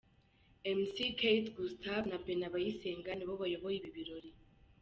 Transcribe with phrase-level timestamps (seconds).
[0.77, 4.29] Mc Kate Gustave na Beni Abayisenga nibo bayoboye ibi birori.